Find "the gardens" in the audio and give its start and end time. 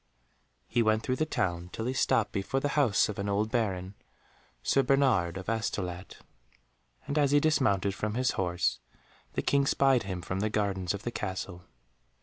10.39-10.95